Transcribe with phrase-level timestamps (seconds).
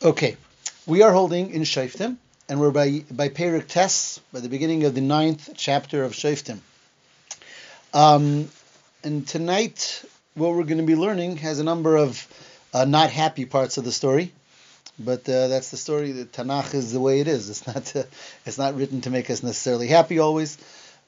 [0.00, 0.36] Okay,
[0.86, 4.94] we are holding in Shoftim, and we're by by Perik Tes, by the beginning of
[4.94, 6.60] the ninth chapter of Shoftim.
[7.92, 8.48] Um,
[9.02, 12.28] and tonight, what we're going to be learning has a number of
[12.72, 14.30] uh, not happy parts of the story,
[15.00, 16.12] but uh, that's the story.
[16.12, 17.50] The Tanakh is the way it is.
[17.50, 18.04] It's not uh,
[18.46, 20.58] it's not written to make us necessarily happy always.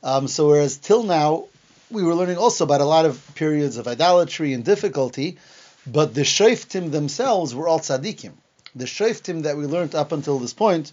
[0.02, 1.44] Um, so whereas till now
[1.92, 5.38] we were learning also about a lot of periods of idolatry and difficulty,
[5.86, 8.32] but the Shoftim themselves were all tzaddikim
[8.74, 10.92] the shoftim that we learned up until this point,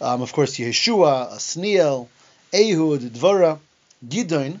[0.00, 2.08] um, of course, Yeshua, Asniel,
[2.54, 3.58] Ehud, Dvora,
[4.06, 4.60] Gidon,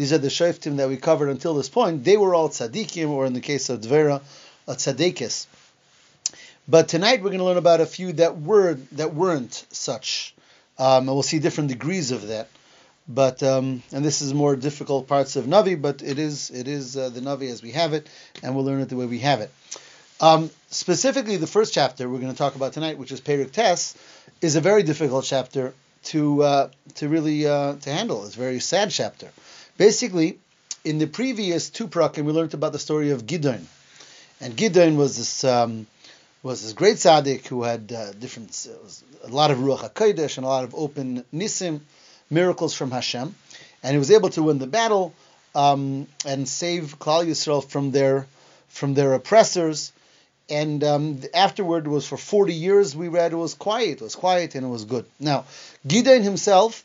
[0.00, 2.04] these are the shoftim that we covered until this point.
[2.04, 4.22] They were all tzaddikim, or in the case of Dvora,
[4.66, 5.46] a tzaddikis.
[6.66, 10.34] But tonight we're going to learn about a few that were that weren't such,
[10.78, 12.48] um, and we'll see different degrees of that.
[13.06, 16.96] But um, and this is more difficult parts of Navi, but it is it is
[16.96, 18.08] uh, the Navi as we have it,
[18.42, 19.50] and we'll learn it the way we have it.
[20.20, 23.96] Um, specifically, the first chapter we're going to talk about tonight, which is Perik Tes,
[24.42, 25.72] is a very difficult chapter
[26.04, 28.26] to uh, to really uh, to handle.
[28.26, 29.30] It's a very sad chapter.
[29.78, 30.38] Basically,
[30.84, 33.64] in the previous two prakim, we learned about the story of Gidon,
[34.42, 35.86] and Gidon was this um,
[36.42, 38.68] was this great tzaddik who had uh, different
[39.24, 41.80] a lot of ruach hakodesh and a lot of open nisim
[42.28, 43.34] miracles from Hashem,
[43.82, 45.14] and he was able to win the battle
[45.54, 48.26] um, and save Klal Yisrael from their
[48.68, 49.92] from their oppressors
[50.50, 54.54] and um, afterward was for 40 years we read it was quiet it was quiet
[54.54, 55.06] and it was good.
[55.18, 55.44] Now
[55.86, 56.84] gideon himself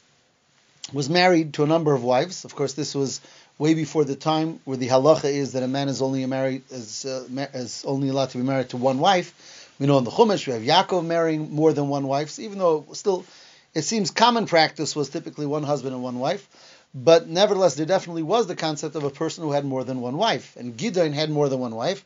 [0.94, 2.45] was married to a number of wives.
[2.45, 3.22] Of course this was
[3.57, 7.05] way before the time where the halacha is that a man is only married is,
[7.05, 9.73] uh, is only allowed to be married to one wife.
[9.79, 12.59] We know in the chumash we have yaakov marrying more than one wife so even
[12.59, 13.25] though still
[13.73, 16.47] it seems common practice was typically one husband and one wife.
[16.94, 20.16] But nevertheless there definitely was the concept of a person who had more than one
[20.16, 20.55] wife.
[20.55, 22.05] And gideon had more than one wife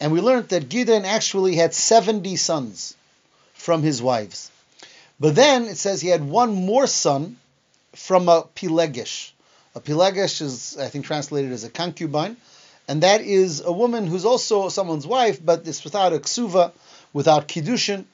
[0.00, 2.96] and we learned that Gideon actually had 70 sons
[3.52, 4.50] from his wives.
[5.20, 7.36] But then it says he had one more son
[7.94, 9.32] from a Pilegesh.
[9.74, 12.38] A Pilegesh is, I think, translated as a concubine.
[12.88, 16.72] And that is a woman who's also someone's wife, but it's without a ksuva,
[17.12, 18.04] without kiddushin,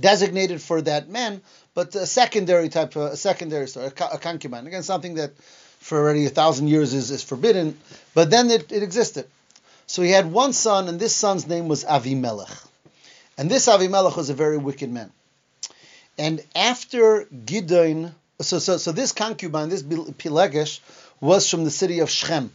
[0.00, 1.42] designated for that man,
[1.74, 4.66] but a secondary type, of, a secondary story, a concubine.
[4.66, 5.32] Again, something that
[5.80, 7.78] for already a thousand years is, is forbidden,
[8.14, 9.28] but then it, it existed.
[9.88, 12.54] So he had one son, and this son's name was Avimelech.
[13.38, 15.10] And this Avimelech was a very wicked man.
[16.18, 20.80] And after Gideon, so, so, so this concubine, this Pilegesh,
[21.22, 22.52] was from the city of Shechem.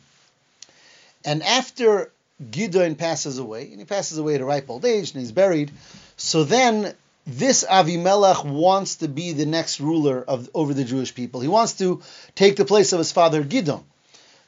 [1.26, 2.12] And after
[2.52, 5.72] Gideon passes away, and he passes away at a ripe old age, and he's buried,
[6.16, 6.94] so then
[7.26, 11.42] this Avimelech wants to be the next ruler of over the Jewish people.
[11.42, 12.04] He wants to
[12.36, 13.84] take the place of his father Gideon.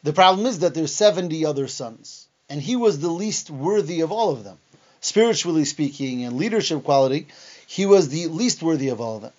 [0.03, 4.11] The problem is that there's 70 other sons and he was the least worthy of
[4.11, 4.57] all of them.
[5.01, 7.27] Spiritually speaking and leadership quality,
[7.67, 9.33] he was the least worthy of all of them.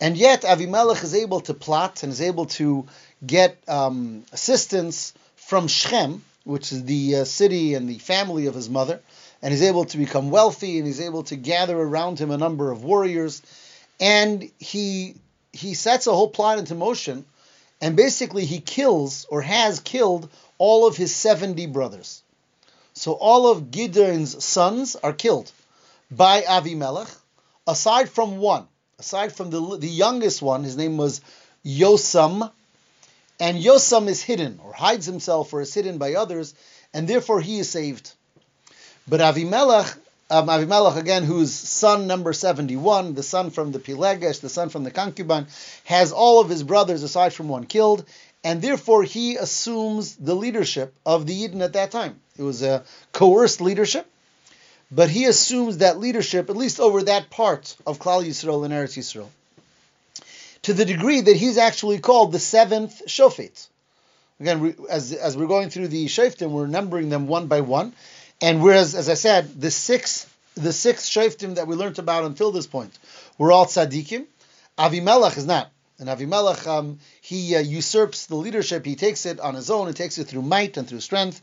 [0.00, 2.86] And yet, Avimelech is able to plot and is able to
[3.24, 8.68] get um, assistance from Shechem, which is the uh, city and the family of his
[8.68, 9.00] mother,
[9.40, 12.70] and he's able to become wealthy and he's able to gather around him a number
[12.70, 13.40] of warriors.
[14.00, 15.14] And he
[15.52, 17.24] he sets a whole plot into motion,
[17.80, 20.28] and basically he kills or has killed
[20.58, 22.22] all of his 70 brothers.
[23.04, 25.52] So all of Gideon's sons are killed
[26.10, 27.14] by Avimelech,
[27.66, 28.66] aside from one,
[28.98, 31.20] aside from the, the youngest one, his name was
[31.66, 32.50] Yosam,
[33.38, 36.54] and Yosam is hidden, or hides himself, or is hidden by others,
[36.94, 38.10] and therefore he is saved.
[39.06, 39.98] But Avimelech,
[40.30, 44.82] um, Avimelech again, who's son number 71, the son from the Pilegesh, the son from
[44.82, 45.48] the concubine,
[45.84, 48.06] has all of his brothers, aside from one, killed,
[48.44, 52.20] and therefore he assumes the leadership of the Yidden at that time.
[52.38, 54.06] It was a coerced leadership,
[54.92, 58.98] but he assumes that leadership, at least over that part of Klal Yisrael and Eretz
[58.98, 59.28] Yisrael,
[60.62, 63.66] to the degree that he's actually called the seventh Shofet.
[64.40, 67.94] Again, as, as we're going through the Shoftim, we're numbering them one by one,
[68.42, 72.52] and whereas, as I said, the six the six Shoftim that we learned about until
[72.52, 72.96] this point
[73.38, 74.26] were all tzaddikim.
[74.78, 75.70] Avimelech is not.
[76.00, 78.84] And Avimelech, um, he uh, usurps the leadership.
[78.84, 79.86] He takes it on his own.
[79.86, 81.40] He takes it through might and through strength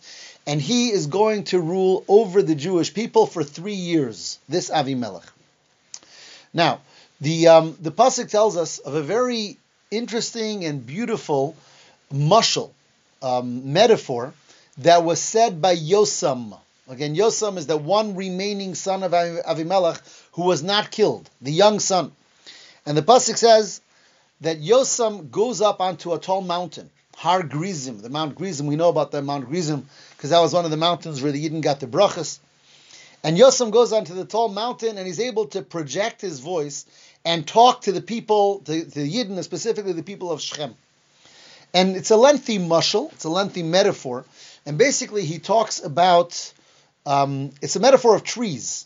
[0.48, 4.40] and he is going to rule over the Jewish people for three years.
[4.50, 5.26] This Avimelech.
[6.54, 6.82] Now,
[7.20, 9.58] the um, the pasuk tells us of a very
[9.92, 11.56] interesting and beautiful
[12.12, 12.72] mushal
[13.22, 14.34] um, metaphor
[14.80, 16.58] that was said by Yosam.
[16.90, 20.02] Again, Yosam is the one remaining son of Avimelech
[20.34, 22.12] who was not killed, the young son.
[22.86, 23.80] And the pasuk says
[24.42, 28.68] that Yosam goes up onto a tall mountain, Har Grizim, the Mount Grizim.
[28.68, 31.48] We know about the Mount Grizim because that was one of the mountains where the
[31.48, 32.40] Yidden got the brachas.
[33.24, 36.86] And Yosem goes onto the tall mountain and he's able to project his voice
[37.24, 40.76] and talk to the people, to, to Yidden, specifically the people of Shechem.
[41.74, 44.26] And it's a lengthy mushal, it's a lengthy metaphor.
[44.66, 46.54] And basically, he talks about
[47.06, 48.86] um, it's a metaphor of trees.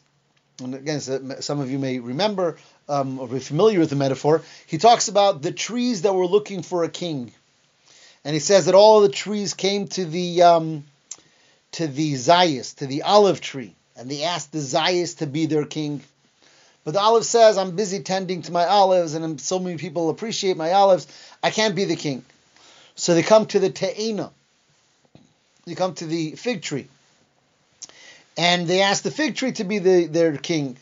[0.62, 2.58] And again, some of you may remember
[2.88, 4.42] um, or be familiar with the metaphor.
[4.68, 7.34] He talks about the trees that were looking for a king.
[8.24, 10.86] And he says that all the trees came to the um,
[11.74, 15.66] to the Zayas, to the olive tree, and they asked the Zayas to be their
[15.66, 16.02] king.
[16.86, 20.56] But the olive says, I'm busy tending to my olives, and so many people appreciate
[20.56, 21.08] my olives,
[21.44, 22.24] I can't be the king.
[22.96, 24.32] So they come to the Te'ena.
[25.66, 26.88] They come to the fig tree.
[28.38, 30.78] And they ask the fig tree to be the, their king.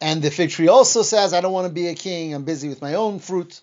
[0.00, 2.68] And the fig tree also says, I don't want to be a king, I'm busy
[2.68, 3.60] with my own fruit.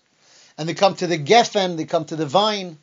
[0.58, 2.78] And they come to the Geffen, they come to the vine,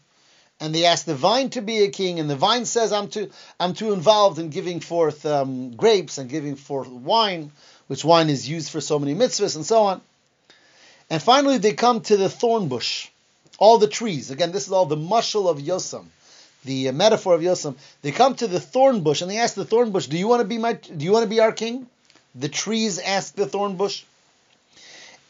[0.60, 3.30] and they ask the vine to be a king, and the vine says, I'm too,
[3.60, 7.52] I'm too involved in giving forth um, grapes and giving forth wine,
[7.88, 10.02] which wine is used for so many mitzvahs and so on.
[11.10, 13.10] And finally, they come to the thorn bush,
[13.60, 14.32] all the trees.
[14.32, 16.06] Again, this is all the mushal of Yosam,
[16.64, 17.76] the uh, metaphor of Yosam.
[18.02, 20.42] They come to the thorn bush and they ask the thorn bush, "Do you want
[20.42, 20.74] to be my?
[20.74, 21.88] Do you want to be our king?"
[22.36, 24.04] The trees ask the thorn bush,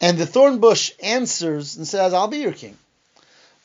[0.00, 2.76] and the thorn bush answers and says, "I'll be your king,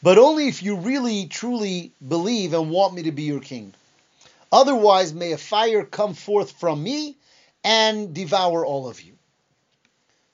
[0.04, 3.74] but only if you really truly believe and want me to be your king.
[4.52, 7.16] Otherwise, may a fire come forth from me
[7.64, 9.14] and devour all of you."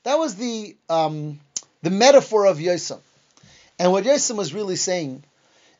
[0.04, 1.40] That was the um,
[1.82, 3.00] the metaphor of Yosem.
[3.78, 5.22] And what Yosem was really saying,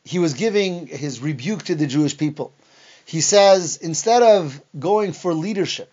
[0.07, 2.53] he was giving his rebuke to the Jewish people.
[3.05, 5.93] He says, instead of going for leadership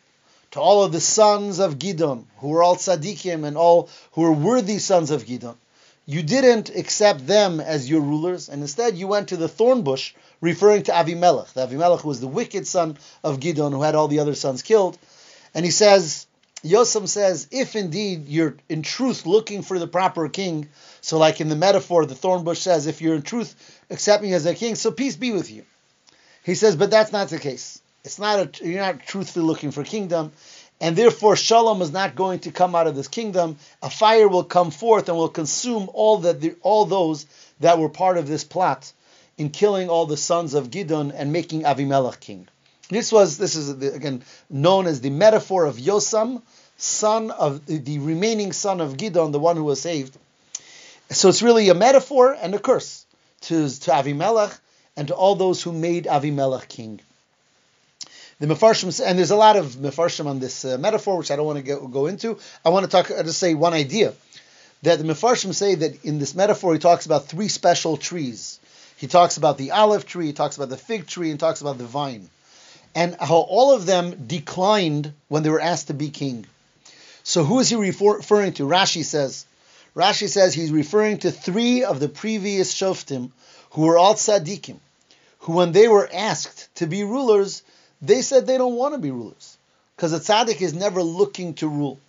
[0.51, 4.31] to all of the sons of Gidon, who were all tzaddikim and all who were
[4.31, 5.55] worthy sons of Gidon,
[6.05, 10.13] you didn't accept them as your rulers, and instead you went to the thorn bush,
[10.41, 11.53] referring to Avimelech.
[11.53, 14.97] The Avimelech was the wicked son of Gidon, who had all the other sons killed.
[15.55, 16.27] And he says,
[16.63, 20.69] Yosem says, if indeed you're in truth looking for the proper king,
[21.01, 24.33] so, like in the metaphor, the thorn bush says, if you're in truth accept me
[24.33, 25.63] as a king, so peace be with you.
[26.43, 27.79] He says, but that's not the case.
[28.03, 30.33] It's not a, you're not truthfully looking for kingdom,
[30.81, 33.55] and therefore shalom is not going to come out of this kingdom.
[33.81, 37.27] A fire will come forth and will consume all that the, all those
[37.61, 38.91] that were part of this plot
[39.37, 42.47] in killing all the sons of Gidon and making Avimelech king.
[42.89, 46.41] This was this is again known as the metaphor of Yosam,
[46.77, 50.17] son of the remaining son of Gidon, the one who was saved.
[51.09, 53.02] So it's really a metaphor and a curse
[53.43, 54.57] to, to Avimelech
[54.95, 56.99] and to all those who made Avimelech king.
[58.39, 61.45] The Mefarshim, and there's a lot of Mefarshim on this uh, metaphor, which I don't
[61.45, 62.39] want to go, go into.
[62.65, 64.13] I want to talk, uh, just say one idea.
[64.81, 68.59] That the Mefarshim say that in this metaphor, he talks about three special trees.
[68.97, 71.77] He talks about the olive tree, he talks about the fig tree, and talks about
[71.77, 72.29] the vine.
[72.95, 76.45] And how all of them declined when they were asked to be king.
[77.23, 78.63] So who is he referring to?
[78.63, 79.45] Rashi says,
[79.95, 83.31] Rashi says he's referring to three of the previous shoftim
[83.71, 84.77] who were all tzaddikim,
[85.39, 87.61] who when they were asked to be rulers,
[88.01, 89.57] they said they don't want to be rulers
[89.95, 91.99] because a tzaddik is never looking to rule.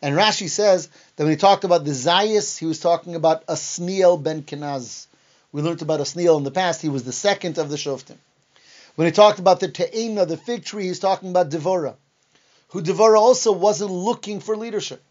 [0.00, 4.22] And Rashi says that when he talked about the Zayas, he was talking about Asniel
[4.22, 5.06] ben Kenaz.
[5.50, 6.82] We learned about Asniel in the past.
[6.82, 8.16] He was the second of the Shoftim.
[8.96, 11.94] When he talked about the Te'ena, the fig tree, he's talking about Devora,
[12.68, 15.02] who Devora also wasn't looking for leadership.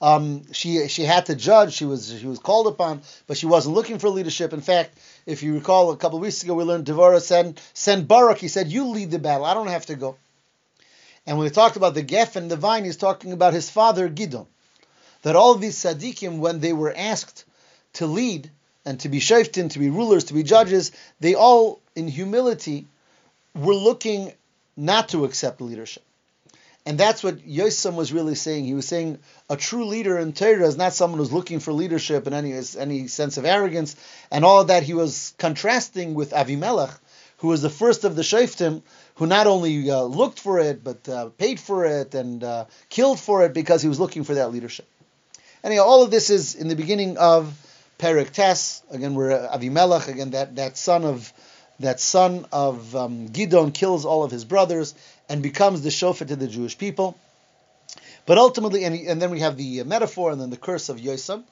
[0.00, 1.72] Um, she she had to judge.
[1.74, 4.52] She was she was called upon, but she wasn't looking for leadership.
[4.52, 8.06] In fact, if you recall, a couple of weeks ago we learned Devorah send send
[8.06, 8.38] Barak.
[8.38, 9.44] He said, "You lead the battle.
[9.44, 10.16] I don't have to go."
[11.26, 14.46] And when we talked about the Geffen the vine, he's talking about his father Gidon.
[15.22, 17.44] That all these tzaddikim, when they were asked
[17.94, 18.50] to lead
[18.84, 22.86] and to be shoftim, to be rulers, to be judges, they all, in humility,
[23.54, 24.32] were looking
[24.76, 26.04] not to accept leadership.
[26.88, 28.64] And that's what Yosem was really saying.
[28.64, 29.18] He was saying
[29.50, 33.08] a true leader in Torah is not someone who's looking for leadership and any any
[33.08, 33.94] sense of arrogance
[34.30, 34.84] and all of that.
[34.84, 36.98] He was contrasting with Avimelech,
[37.40, 38.80] who was the first of the Shoftim,
[39.16, 43.20] who not only uh, looked for it but uh, paid for it and uh, killed
[43.20, 44.86] for it because he was looking for that leadership.
[45.62, 47.52] Anyhow, all of this is in the beginning of
[47.98, 48.32] Perik.
[48.90, 50.08] Again, we're Avimelech.
[50.08, 51.30] Again, that that son of
[51.80, 54.94] that son of um, Gidon kills all of his brothers
[55.28, 57.16] and becomes the shofar to the Jewish people.
[58.26, 61.44] But ultimately, and, and then we have the metaphor and then the curse of Yosem.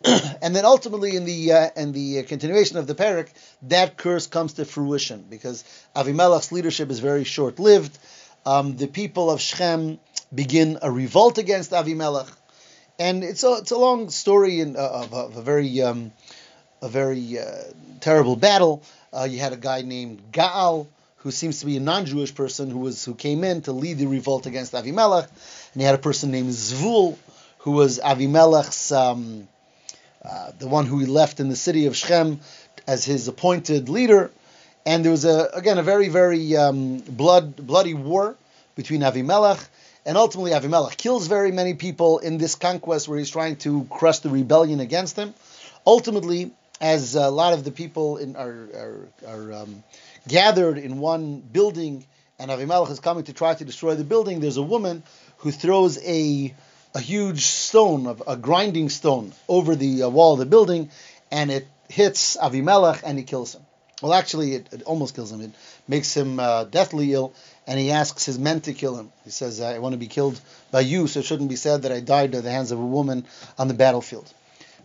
[0.04, 3.28] and then ultimately, in the uh, in the continuation of the parak,
[3.62, 5.64] that curse comes to fruition because
[5.96, 7.98] Avimelech's leadership is very short lived.
[8.46, 9.98] Um, the people of Shechem
[10.32, 12.30] begin a revolt against Avimelech,
[13.00, 16.12] and it's a it's a long story in, uh, of, of, a very um,
[16.80, 17.44] a very uh,
[18.00, 18.82] terrible battle.
[19.12, 20.86] Uh, you had a guy named Gaal
[21.28, 24.06] who seems to be a non-Jewish person who was who came in to lead the
[24.06, 25.28] revolt against Avimelech,
[25.74, 27.18] and he had a person named Zvul,
[27.58, 29.46] who was Avimelech's um,
[30.24, 32.40] uh, the one who he left in the city of Shechem
[32.86, 34.30] as his appointed leader,
[34.86, 38.34] and there was a again a very very um, blood bloody war
[38.74, 39.62] between Avimelech.
[40.06, 44.20] And ultimately, Avimelech kills very many people in this conquest where he's trying to crush
[44.20, 45.34] the rebellion against him.
[45.86, 49.84] Ultimately, as a lot of the people in, are, are, are um,
[50.26, 52.06] gathered in one building,
[52.38, 55.02] and Avimelech is coming to try to destroy the building, there's a woman
[55.38, 56.54] who throws a
[56.94, 60.90] a huge stone, of a grinding stone, over the uh, wall of the building,
[61.30, 63.62] and it hits Avimelech and he kills him.
[64.02, 65.40] Well, actually, it, it almost kills him.
[65.40, 65.50] It
[65.86, 67.34] makes him uh, deathly ill,
[67.66, 69.12] and he asks his men to kill him.
[69.24, 71.92] He says, "I want to be killed by you, so it shouldn't be said that
[71.92, 73.26] I died at the hands of a woman
[73.58, 74.32] on the battlefield."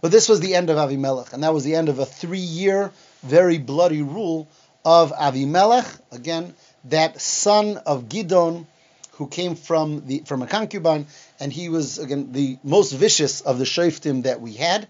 [0.01, 2.91] But this was the end of Avimelech, and that was the end of a three-year,
[3.21, 4.49] very bloody rule
[4.85, 5.99] of Avimelech.
[6.11, 6.53] Again,
[6.85, 8.65] that son of Gidon,
[9.13, 11.07] who came from the from a concubine,
[11.39, 14.87] and he was again the most vicious of the shoftim that we had,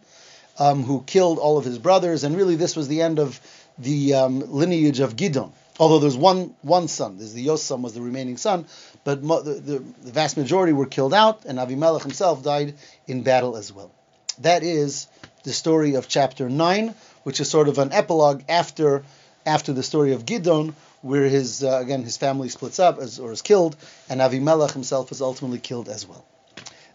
[0.59, 3.39] um, who killed all of his brothers, and really this was the end of
[3.77, 5.51] the um, lineage of Gidon.
[5.79, 8.65] Although there's one one son, there's the Yosam was the remaining son,
[9.03, 12.75] but mo- the, the, the vast majority were killed out, and Avimelech himself died
[13.07, 13.91] in battle as well.
[14.39, 15.07] That is
[15.43, 19.03] the story of chapter 9, which is sort of an epilogue after
[19.45, 23.31] after the story of Gidon, where his uh, again his family splits up as, or
[23.31, 23.75] is killed,
[24.09, 26.25] and Avimelech himself is ultimately killed as well.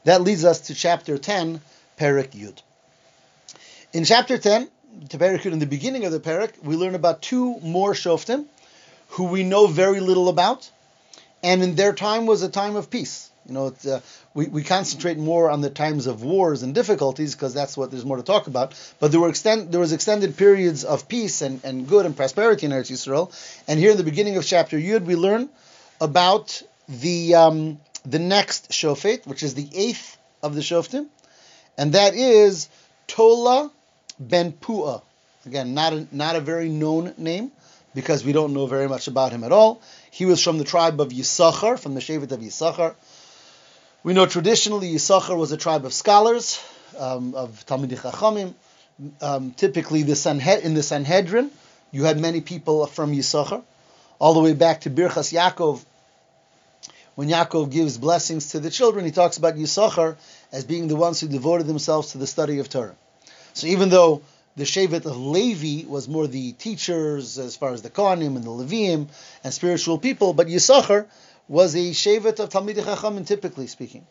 [0.04, 1.60] That leads us to chapter 10,
[1.98, 2.62] Perik Yud.
[3.92, 4.68] In chapter 10,
[5.10, 8.46] to Perik Yud, in the beginning of the Perik, we learn about two more Shoftim,
[9.10, 10.70] who we know very little about,
[11.42, 13.30] and in their time was a time of peace.
[13.48, 14.00] You know, uh,
[14.34, 18.04] we, we concentrate more on the times of wars and difficulties because that's what there's
[18.04, 18.74] more to talk about.
[19.00, 22.66] But there were extend, there was extended periods of peace and, and good and prosperity
[22.66, 23.32] in Eretz Yisrael.
[23.66, 25.48] And here in the beginning of chapter Yud, we learn
[25.98, 31.06] about the um, the next shofet, which is the eighth of the shoftim,
[31.76, 32.68] and that is
[33.06, 33.70] Tola
[34.20, 35.02] ben Pua.
[35.46, 37.50] Again, not a, not a very known name
[37.94, 39.80] because we don't know very much about him at all.
[40.10, 42.94] He was from the tribe of Yisachar, from the Shevet of Yisachar.
[44.04, 46.60] We know traditionally Yisachar was a tribe of scholars,
[46.96, 48.54] um, of Talmidei Chachamim.
[49.20, 51.50] Um, typically, the Sanhed- in the Sanhedrin,
[51.90, 53.62] you had many people from Yisachar,
[54.20, 55.80] all the way back to Birchas Yaakov.
[57.16, 60.16] When Yaakov gives blessings to the children, he talks about Yisachar
[60.52, 62.94] as being the ones who devoted themselves to the study of Torah.
[63.54, 64.22] So even though
[64.56, 68.50] the Shevet of Levi was more the teachers as far as the Kohanim and the
[68.50, 69.08] Leviim
[69.42, 71.06] and spiritual people, but Yisachar
[71.48, 74.06] was a shevet of Talmidei Chachamim, typically speaking.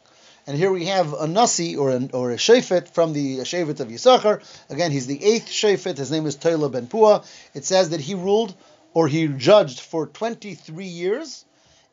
[0.48, 4.42] And here we have a nasi or a, or a from the shevet of Yisachar.
[4.70, 5.98] Again, he's the eighth shefet.
[5.98, 7.26] His name is Toila ben Pua.
[7.54, 8.56] It says that he ruled
[8.94, 11.46] or he judged for 23 years.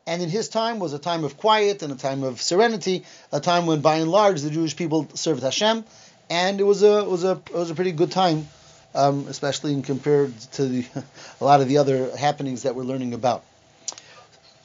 [0.07, 3.39] And in his time was a time of quiet and a time of serenity, a
[3.39, 5.83] time when, by and large, the Jewish people served Hashem,
[6.29, 8.47] and it was a it was a it was a pretty good time,
[8.93, 10.85] um, especially in compared to the,
[11.41, 13.43] a lot of the other happenings that we're learning about.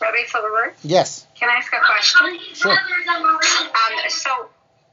[0.00, 0.75] Rabbi Silverberg?
[0.83, 1.26] Yes.
[1.35, 2.38] Can I ask a question?
[2.54, 2.73] Sure.
[2.73, 4.49] Um, so,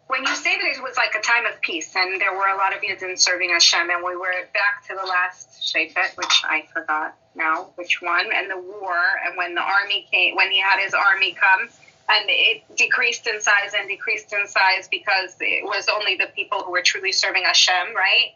[0.07, 2.55] when you say that it was like a time of peace and there were a
[2.57, 6.65] lot of Yidden serving Hashem, and we were back to the last Shafet, which I
[6.73, 10.81] forgot now which one, and the war, and when the army came, when he had
[10.81, 11.69] his army come,
[12.09, 16.63] and it decreased in size and decreased in size because it was only the people
[16.63, 18.31] who were truly serving Hashem, right?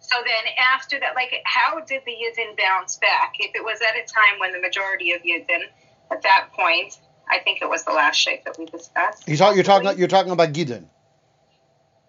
[0.00, 3.36] So then after that, like, how did the Yidden bounce back?
[3.38, 5.64] If it was at a time when the majority of Yidden
[6.10, 9.26] at that point, I think it was the last shape that we discussed.
[9.28, 10.84] You talk, you're talking you're talking about Gidon.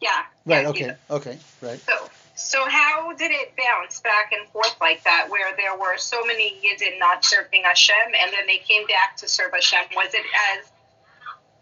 [0.01, 0.09] Yeah.
[0.45, 0.63] Right.
[0.63, 0.83] yeah, okay.
[0.83, 0.97] Gidon.
[1.09, 1.37] Okay.
[1.61, 1.79] Right.
[1.79, 6.25] So, so how did it bounce back and forth like that, where there were so
[6.25, 9.79] many Yidden not serving Hashem, and then they came back to serve Hashem?
[9.95, 10.25] Was it
[10.59, 10.71] as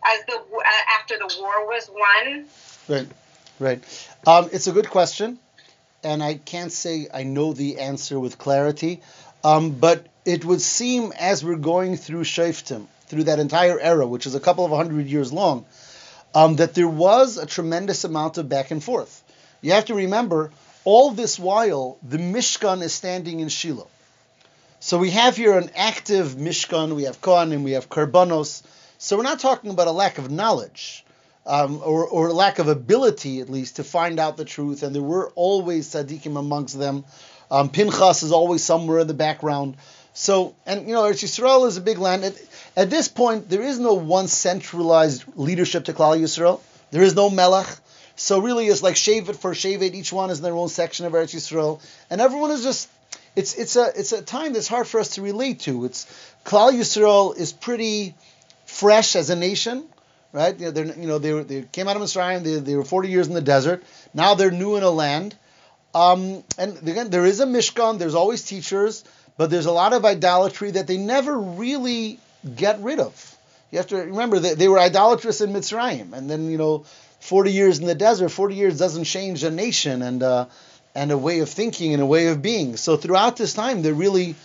[0.05, 2.45] as the uh, after the war was won?
[2.87, 3.07] Right.
[3.59, 4.09] Right.
[4.25, 5.37] Um, it's a good question,
[6.03, 9.01] and I can't say I know the answer with clarity.
[9.43, 14.25] Um, but it would seem as we're going through Shaftim, through that entire era, which
[14.25, 15.65] is a couple of hundred years long,
[16.33, 19.23] um, that there was a tremendous amount of back and forth.
[19.61, 20.51] You have to remember,
[20.83, 23.87] all this while, the Mishkan is standing in Shiloh.
[24.79, 28.63] So we have here an active Mishkan, we have Kohanim, we have Karbanos.
[28.97, 31.05] So we're not talking about a lack of knowledge.
[31.45, 35.01] Um, or, or lack of ability, at least, to find out the truth, and there
[35.01, 37.03] were always tzaddikim amongst them.
[37.51, 39.75] Um, Pinchas is always somewhere in the background.
[40.13, 42.23] So, and you know, Eretz Yisrael is a big land.
[42.23, 42.35] At,
[42.75, 46.61] at this point, there is no one centralized leadership to Klal Yisrael.
[46.91, 47.67] There is no Melech.
[48.15, 49.95] So really, it's like Shevet for Shevet.
[49.95, 52.89] Each one is in their own section of Eretz Yisrael, and everyone is just
[53.35, 55.85] it's it's a it's a time that's hard for us to relate to.
[55.85, 56.05] It's
[56.45, 58.13] Klal Yisrael is pretty
[58.65, 59.85] fresh as a nation,
[60.31, 60.57] right?
[60.59, 62.43] You know, they're, you know they, were, they came out of Mitzrayim.
[62.43, 63.83] They, they were 40 years in the desert.
[64.13, 65.35] Now they're new in a land.
[65.95, 67.99] Um, and again, there is a Mishkan.
[67.99, 69.03] There's always teachers,
[69.37, 72.19] but there's a lot of idolatry that they never really
[72.55, 73.35] get rid of.
[73.71, 76.85] You have to remember that they were idolatrous in Mitzrayim, and then you know,
[77.21, 78.29] 40 years in the desert.
[78.29, 80.45] 40 years doesn't change a nation and uh,
[80.93, 82.77] and a way of thinking and a way of being.
[82.77, 84.35] So throughout this time, they're really,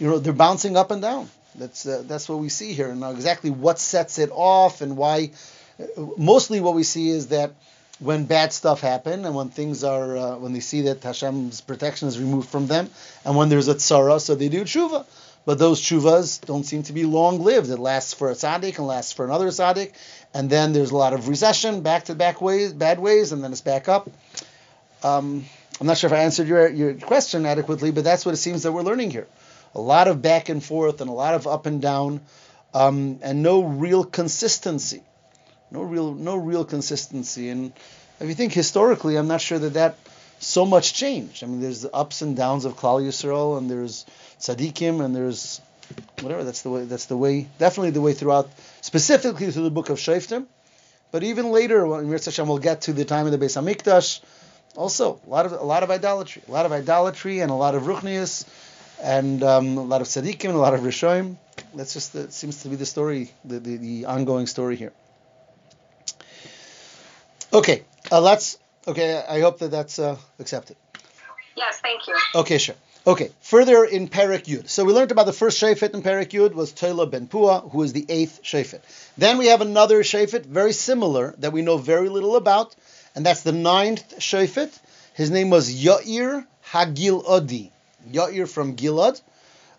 [0.00, 1.30] you know, they're bouncing up and down.
[1.54, 5.30] That's uh, that's what we see here, and exactly what sets it off and why.
[6.16, 7.52] Mostly, what we see is that
[8.00, 12.08] when bad stuff happen and when things are uh, when they see that Hashem's protection
[12.08, 12.90] is removed from them,
[13.24, 15.06] and when there's a tzara, so they do tshuva.
[15.46, 17.68] But those tshuvas don't seem to be long lived.
[17.68, 19.92] It lasts for a tzaddik and lasts for another tzaddik,
[20.32, 23.52] and then there's a lot of recession, back to back ways, bad ways, and then
[23.52, 24.08] it's back up.
[25.02, 25.44] Um,
[25.80, 28.62] I'm not sure if I answered your, your question adequately, but that's what it seems
[28.62, 29.26] that we're learning here.
[29.74, 32.22] A lot of back and forth and a lot of up and down,
[32.72, 35.02] um, and no real consistency.
[35.70, 37.48] No real, no real consistency.
[37.48, 37.72] And
[38.20, 39.96] if you think historically, I'm not sure that that
[40.38, 41.42] so much changed.
[41.42, 44.06] I mean, there's the ups and downs of Klal Yisrael, and there's
[44.40, 45.60] tzaddikim, and there's
[46.20, 46.44] whatever.
[46.44, 46.84] That's the way.
[46.84, 47.48] That's the way.
[47.58, 50.46] Definitely the way throughout, specifically through the book of Shoftim.
[51.10, 54.20] But even later, when Hashem will get to the time of the Beis Hamikdash,
[54.76, 57.74] also a lot of a lot of idolatry, a lot of idolatry, and a lot
[57.74, 58.44] of ruchnius,
[59.02, 61.36] and um, a lot of tzaddikim, and a lot of rishoim.
[61.74, 64.92] That's just that seems to be the story, the, the, the ongoing story here.
[67.54, 68.58] Okay, uh, let's.
[68.86, 70.76] Okay, I hope that that's uh, accepted.
[71.56, 72.16] Yes, thank you.
[72.34, 72.74] Okay, sure.
[73.06, 74.68] Okay, further in Perik Yud.
[74.68, 77.82] So we learned about the first Shefet in Perik Yud was Tola ben Pua, who
[77.82, 78.80] is the eighth Shefet.
[79.16, 82.74] Then we have another Shefet, very similar, that we know very little about,
[83.14, 84.76] and that's the ninth Shofet.
[85.14, 87.70] His name was Yair Hagiladi.
[88.10, 89.20] Yair from Gilad.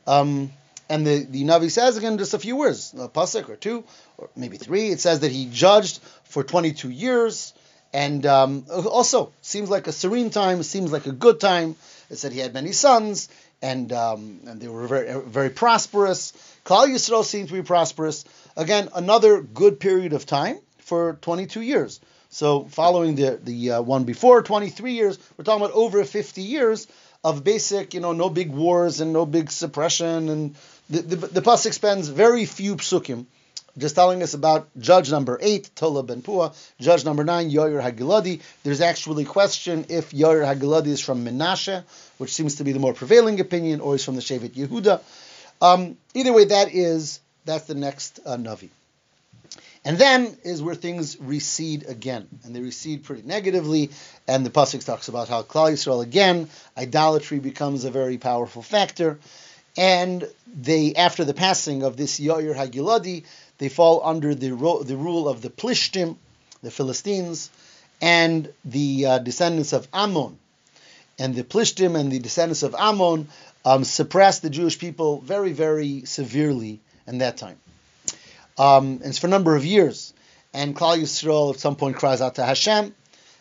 [0.08, 0.52] Um,
[0.88, 3.84] and the, the Navi says again just a few words, a pasuk or two,
[4.18, 4.90] or maybe three.
[4.90, 7.54] It says that he judged for 22 years,
[7.96, 11.78] and um, also seems like a serene time, seems like a good time.
[12.10, 13.30] It said he had many sons,
[13.62, 16.34] and um, and they were very very prosperous.
[16.66, 18.26] Klal Yisrael seemed to be prosperous.
[18.58, 22.02] Again, another good period of time for 22 years.
[22.30, 26.88] So following the the uh, one before, 23 years, we're talking about over 50 years
[27.24, 30.56] of basic, you know, no big wars and no big suppression, and
[30.90, 33.26] the the, the pasuk spends very few psukim
[33.78, 38.42] just telling us about judge number eight, Tola ben Pua, judge number nine, Yair Hagiladi.
[38.64, 41.84] There's actually question if Yair Hagiladi is from Menashe,
[42.18, 45.02] which seems to be the more prevailing opinion, or is from the Shevet Yehuda.
[45.62, 48.70] Um, either way, that is that's the next uh, Navi.
[49.86, 53.92] And then is where things recede again, and they recede pretty negatively.
[54.28, 59.20] And the pasuk talks about how Klal Yisrael again, idolatry becomes a very powerful factor,
[59.78, 63.24] and they, after the passing of this Yair Hagiladi,
[63.58, 66.18] they fall under the ro- the rule of the Plishtim,
[66.62, 67.50] the Philistines,
[68.02, 70.38] and the uh, descendants of Ammon.
[71.18, 73.28] And the Plishtim and the descendants of Ammon
[73.64, 77.58] um, suppressed the Jewish people very, very severely in that time.
[78.58, 80.14] Um, and it's for a number of years.
[80.54, 82.96] And Klal Yisrael at some point cries out to Hashem,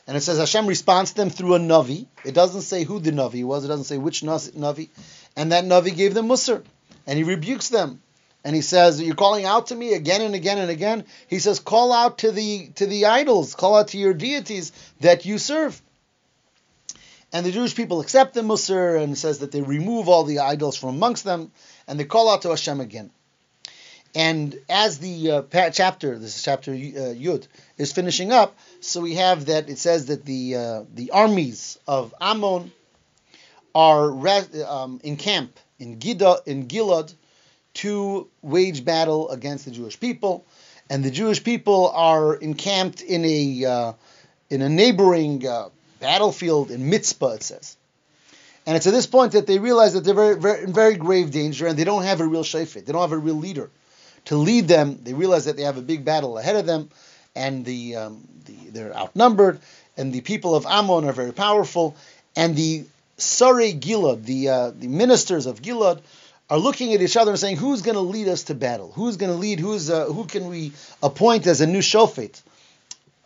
[0.07, 2.07] and it says Hashem responds to them through a Navi.
[2.25, 4.89] It doesn't say who the Navi was, it doesn't say which Navi.
[5.37, 6.63] And that Navi gave them Musr,
[7.07, 8.01] and he rebukes them.
[8.45, 11.05] And he says, You're calling out to me again and again and again.
[11.29, 15.25] He says, Call out to the to the idols, call out to your deities that
[15.25, 15.81] you serve.
[17.33, 20.77] And the Jewish people accept the Musr and says that they remove all the idols
[20.77, 21.51] from amongst them,
[21.89, 23.11] and they call out to Hashem again.
[24.15, 29.17] And as the uh, chapter, this is chapter uh, Yud, is finishing up, so we
[29.17, 32.71] have that it says that the uh, the armies of Ammon
[33.75, 37.13] are re- um, in camp in Gida in Gilad
[37.75, 40.47] to wage battle against the Jewish people,
[40.89, 43.93] and the Jewish people are encamped in a uh,
[44.51, 45.69] in a neighboring uh,
[46.01, 47.37] battlefield in Mitzpah.
[47.37, 47.77] It says.
[48.67, 51.31] And it's at this point that they realize that they're very, very, in very grave
[51.31, 52.87] danger and they don't have a real shayfet.
[52.87, 53.71] They don't have a real leader
[54.27, 55.01] to lead them.
[55.03, 56.89] They realize that they have a big battle ahead of them,
[57.37, 59.61] and the, um, the they're outnumbered,
[59.97, 61.95] and the people of Ammon are very powerful,
[62.37, 62.85] and the
[63.17, 66.01] Sari Gilad, the uh, the ministers of Gilad,
[66.51, 68.93] are looking at each other and saying, "Who's going to lead us to battle?
[68.95, 69.61] Who's going to lead?
[69.61, 70.73] Who's uh, who can we
[71.03, 72.41] appoint as a new shofet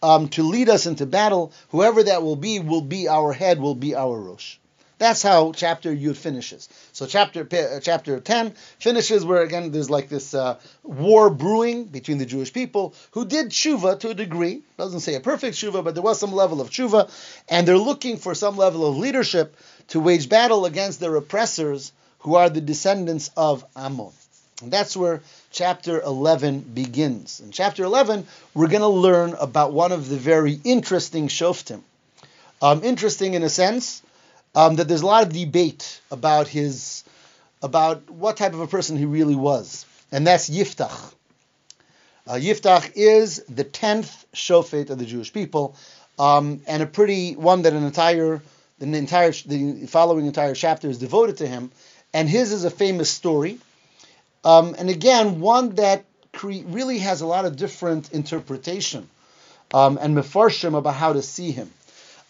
[0.02, 1.52] um, to lead us into battle?
[1.70, 4.56] Whoever that will be will be our head, will be our rosh."
[4.98, 6.68] That's how chapter Yud finishes.
[6.92, 12.18] So chapter uh, chapter 10 finishes where again there's like this uh, war brewing between
[12.18, 14.62] the Jewish people who did tshuva to a degree.
[14.76, 17.10] Doesn't say a perfect tshuva, but there was some level of tshuva,
[17.48, 19.56] and they're looking for some level of leadership
[19.88, 24.10] to wage battle against their oppressors who are the descendants of Ammon.
[24.60, 27.38] And that's where chapter 11 begins.
[27.38, 31.82] In chapter 11, we're going to learn about one of the very interesting shoftim.
[32.60, 34.02] Um, interesting in a sense
[34.58, 37.04] um, that there's a lot of debate about his,
[37.62, 41.14] about what type of a person he really was, and that's Yiftach.
[42.26, 45.76] Uh, Yiftach is the tenth shofet of the Jewish people,
[46.18, 48.42] um, and a pretty one that an entire
[48.80, 51.70] the entire the following entire chapter is devoted to him,
[52.12, 53.58] and his is a famous story,
[54.44, 59.08] um, and again one that cre- really has a lot of different interpretation
[59.72, 61.70] um, and mefarshim about how to see him.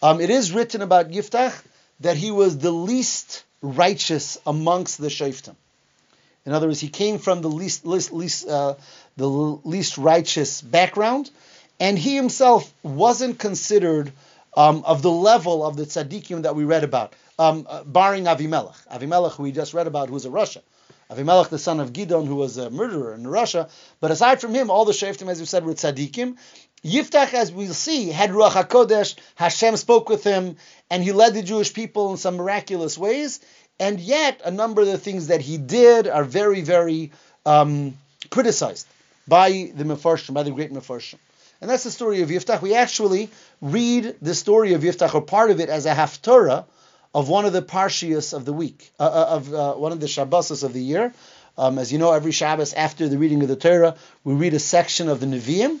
[0.03, 1.63] Um, it is written about Yiftach
[2.01, 5.55] that he was the least righteous amongst the Shoftim.
[6.45, 8.75] In other words, he came from the least, least, least uh,
[9.17, 11.29] the least righteous background,
[11.79, 14.11] and he himself wasn't considered
[14.55, 18.87] um, of the level of the tzaddikim that we read about, um, uh, barring Avimelech.
[18.87, 20.61] Avimelech, who we just read about, who was a rasha.
[21.11, 23.69] Avimelech, the son of Gidon, who was a murderer in rasha.
[23.99, 26.37] But aside from him, all the Sheftim, as we said, were tzaddikim.
[26.83, 30.55] Yiftach, as we'll see, had Ruach HaKodesh, Hashem spoke with him,
[30.89, 33.39] and he led the Jewish people in some miraculous ways.
[33.79, 37.11] And yet, a number of the things that he did are very, very
[37.45, 37.97] um,
[38.29, 38.87] criticized
[39.27, 41.15] by the Mefarshim, by the great Mefarshim.
[41.61, 42.61] And that's the story of Yiftach.
[42.61, 43.29] We actually
[43.61, 46.65] read the story of Yiftach, or part of it, as a haftarah
[47.13, 50.07] of one of the parshias of the week, uh, uh of uh, one of the
[50.07, 51.13] Shabbosos of the year.
[51.57, 54.59] Um, as you know, every Shabbos after the reading of the Torah, we read a
[54.59, 55.79] section of the Nevi'im.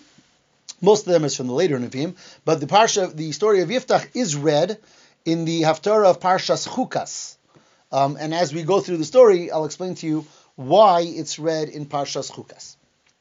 [0.81, 2.15] Most of them is from the later Nevi'im,
[2.45, 4.77] but the parsha, the story of Yiftach is read
[5.25, 7.35] in the Haftarah of Parshas Chukas.
[7.91, 11.69] Um, and as we go through the story, I'll explain to you why it's read
[11.69, 12.75] in Parshas Chukas.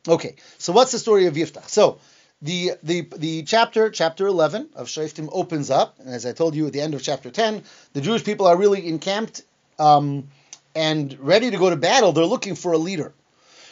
[0.07, 1.69] Okay, so what's the story of Yiftach?
[1.69, 1.99] So
[2.41, 6.67] the, the, the chapter, chapter 11 of Shoftim opens up, and as I told you
[6.67, 9.43] at the end of chapter 10, the Jewish people are really encamped
[9.79, 10.29] um,
[10.75, 12.13] and ready to go to battle.
[12.13, 13.13] They're looking for a leader.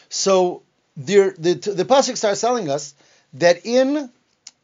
[0.08, 0.62] So
[0.96, 2.94] the, the, the Pasuk starts telling us
[3.34, 4.10] that in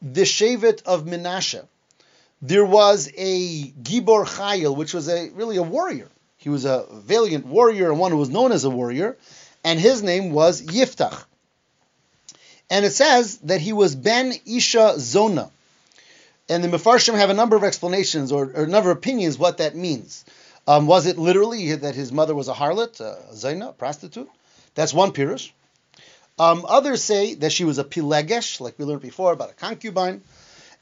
[0.00, 1.64] the Shevet of Menashe,
[2.40, 6.08] there was a Gibor Chayil, which was a really a warrior.
[6.38, 9.16] He was a valiant warrior and one who was known as a warrior,
[9.62, 11.24] and his name was Yiftach.
[12.68, 15.50] And it says that he was Ben Isha Zona.
[16.48, 19.58] And the Mefarshim have a number of explanations or, or a number of opinions what
[19.58, 20.24] that means.
[20.66, 24.28] Um, was it literally that his mother was a harlot, a prostitute?
[24.74, 25.50] That's one pirush.
[26.38, 30.22] Um, others say that she was a pilegesh, like we learned before about a concubine.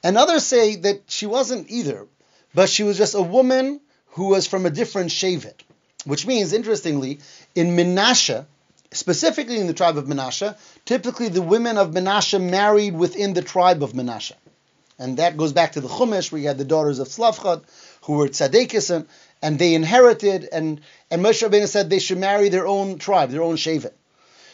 [0.02, 2.06] And others say that she wasn't either,
[2.54, 3.80] but she was just a woman
[4.12, 5.60] who was from a different Shevet.
[6.04, 7.20] Which means, interestingly,
[7.54, 8.46] in Menashe,
[8.92, 13.82] specifically in the tribe of Menashe, typically the women of Menashe married within the tribe
[13.82, 14.32] of Menashe.
[14.98, 17.64] And that goes back to the Chumash, where you had the daughters of Slavchad,
[18.02, 19.06] who were tzaddikisim,
[19.42, 23.42] and they inherited, and, and Moshe Rabbeinu said they should marry their own tribe, their
[23.42, 23.92] own Shevet.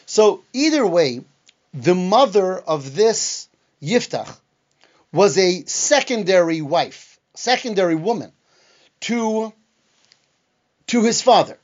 [0.07, 1.21] So either way,
[1.73, 3.49] the mother of this
[3.83, 4.35] Yiftach
[5.11, 8.31] was a secondary wife, secondary woman
[9.01, 9.53] to,
[10.87, 11.57] to his father.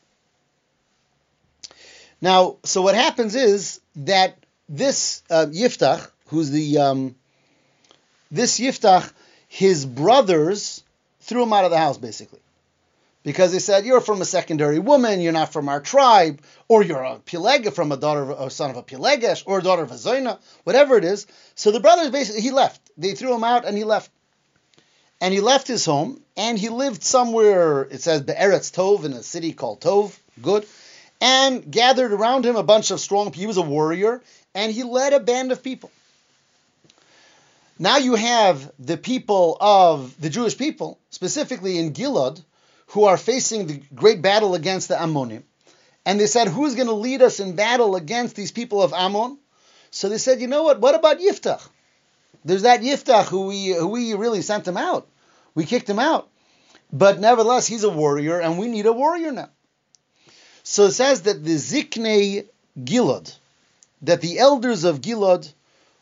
[2.21, 7.15] Now, so what happens is that this uh, Yiftach, who's the um,
[8.29, 9.11] this Yiftach,
[9.47, 10.83] his brothers
[11.21, 12.39] threw him out of the house basically,
[13.23, 17.03] because they said you're from a secondary woman, you're not from our tribe, or you're
[17.03, 19.91] a Pilega from a daughter of a son of a Pilegesh, or a daughter of
[19.91, 21.25] a Zoina, whatever it is.
[21.55, 22.81] So the brothers basically he left.
[22.97, 24.11] They threw him out and he left.
[25.21, 27.83] And he left his home and he lived somewhere.
[27.83, 30.17] It says Be'eretz Tov in a city called Tov.
[30.41, 30.65] Good
[31.23, 33.31] and gathered around him a bunch of strong.
[33.31, 34.21] He was a warrior,
[34.53, 35.89] and he led a band of people.
[37.79, 42.43] Now you have the people of the Jewish people, specifically in Gilad,
[42.93, 45.41] who are facing the great battle against the Ammonim.
[46.05, 49.37] And they said, Who's going to lead us in battle against these people of Ammon?
[49.89, 50.79] So they said, You know what?
[50.79, 51.67] What about Yiftach?
[52.45, 55.07] There's that Yiftach who we, who we really sent him out.
[55.55, 56.29] We kicked him out.
[56.91, 59.49] But nevertheless, he's a warrior, and we need a warrior now.
[60.61, 62.45] So it says that the Ziknei
[62.79, 63.35] Gilad,
[64.03, 65.51] that the elders of Gilad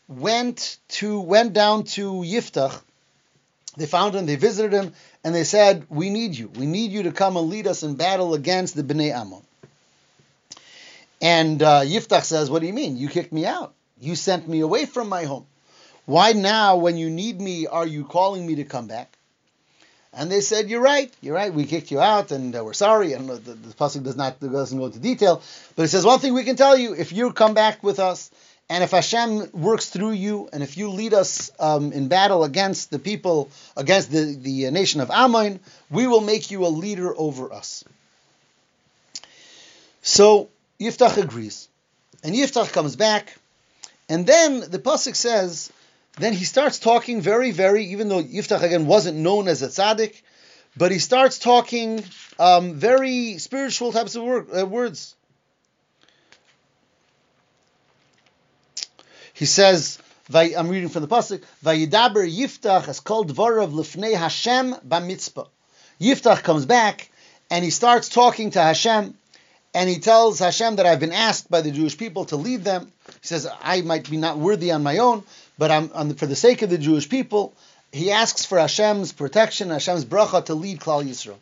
[0.08, 2.78] went to went down to Yiftach.
[3.78, 4.92] They found him, they visited him,
[5.24, 6.48] and they said, "We need you.
[6.48, 9.42] We need you to come and lead us in battle against the Bnei Ammon."
[11.20, 12.96] And uh, Yiftach says, "What do you mean?
[12.96, 13.74] You kicked me out.
[14.00, 15.46] You sent me away from my home.
[16.04, 19.16] Why now, when you need me, are you calling me to come back?"
[20.12, 21.12] And they said, "You're right.
[21.20, 21.54] You're right.
[21.54, 24.86] We kicked you out, and uh, we're sorry." And the, the, does not doesn't go
[24.86, 25.40] into detail,
[25.76, 28.30] but it says one thing we can tell you: if you come back with us,
[28.72, 32.90] and if Hashem works through you, and if you lead us um, in battle against
[32.90, 37.52] the people, against the the nation of Ammon, we will make you a leader over
[37.52, 37.84] us.
[40.00, 40.48] So
[40.80, 41.68] Yiftach agrees,
[42.24, 43.36] and Yiftach comes back,
[44.08, 45.70] and then the pasuk says
[46.16, 50.22] then he starts talking very, very, even though Yiftach again wasn't known as a tzaddik,
[50.78, 52.02] but he starts talking
[52.38, 55.14] um, very spiritual types of word, uh, words.
[59.34, 59.98] He says,
[60.34, 61.42] I'm reading from the pasuk.
[61.64, 65.48] Vayidaber Yiftach es kol dvarav lifnei Hashem b'mitzpah.
[66.00, 67.10] Yiftach comes back
[67.50, 69.14] and he starts talking to Hashem,
[69.74, 72.90] and he tells Hashem that I've been asked by the Jewish people to lead them.
[73.06, 75.22] He says I might be not worthy on my own,
[75.58, 77.52] but the, for the sake of the Jewish people,
[77.92, 81.36] he asks for Hashem's protection, Hashem's bracha to lead Klal Yisrael.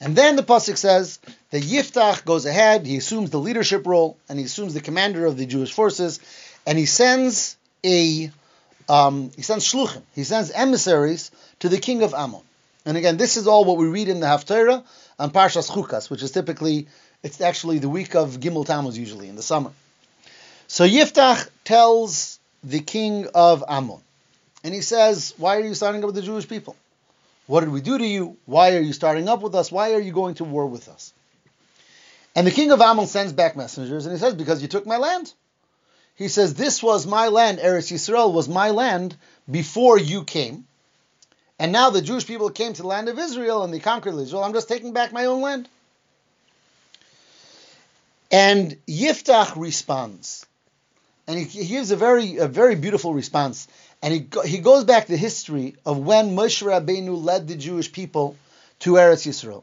[0.00, 1.20] And then the pasuk says
[1.50, 5.36] that Yiftach goes ahead, he assumes the leadership role, and he assumes the commander of
[5.36, 6.18] the Jewish forces,
[6.66, 8.30] and he sends a
[8.88, 12.42] um, he sends shluchim, he sends emissaries to the king of Ammon.
[12.84, 14.82] And again, this is all what we read in the Haftarah
[15.18, 16.88] on Parshas Chukas, which is typically
[17.22, 19.70] it's actually the week of Gimel Tammuz usually in the summer.
[20.66, 24.00] So Yiftach tells the king of Ammon.
[24.64, 26.76] And he says, Why are you starting up with the Jewish people?
[27.46, 28.36] What did we do to you?
[28.46, 29.70] Why are you starting up with us?
[29.70, 31.12] Why are you going to war with us?
[32.34, 34.96] And the king of Ammon sends back messengers and he says, Because you took my
[34.96, 35.32] land.
[36.14, 39.16] He says, This was my land, Eretz Yisrael was my land
[39.50, 40.66] before you came.
[41.58, 44.44] And now the Jewish people came to the land of Israel and they conquered Israel.
[44.44, 45.68] I'm just taking back my own land.
[48.30, 50.46] And Yiftach responds
[51.26, 53.68] and he, gives a very a very beautiful response.
[54.02, 58.36] And he he goes back to history of when Moshe Rabbeinu led the Jewish people
[58.80, 59.62] to Eretz Yisrael.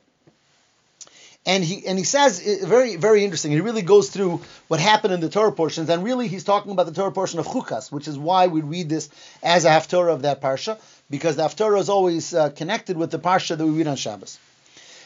[1.49, 3.51] And he and he says very very interesting.
[3.51, 6.85] He really goes through what happened in the Torah portions, and really he's talking about
[6.85, 9.09] the Torah portion of Chukas, which is why we read this
[9.41, 13.17] as a haftorah of that parsha, because the haftorah is always uh, connected with the
[13.17, 14.38] parsha that we read on Shabbos.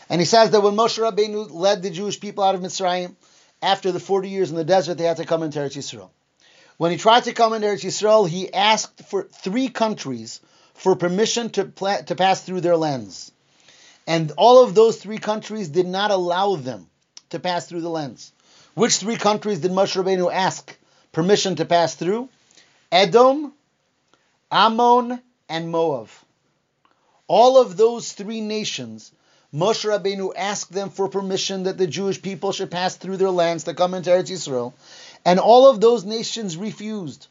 [0.09, 3.15] And he says that when Moshe Rabbeinu led the Jewish people out of Mitzrayim,
[3.61, 6.09] after the 40 years in the desert, they had to come into Eretz Yisrael.
[6.75, 10.41] When he tried to come into Eretz Yisrael, he asked for three countries
[10.73, 13.31] for permission to, pla- to pass through their lands.
[14.05, 16.89] And all of those three countries did not allow them
[17.29, 18.31] to pass through the lands.
[18.73, 20.75] Which three countries did Moshe Rabbeinu ask
[21.11, 22.29] permission to pass through?
[22.91, 23.53] Edom,
[24.51, 26.09] Ammon, and Moab.
[27.27, 29.11] All of those three nations,
[29.53, 33.65] Moshe Rabbeinu asked them for permission that the Jewish people should pass through their lands
[33.65, 34.73] to come into Eretz Yisrael.
[35.23, 37.27] And all of those nations refused.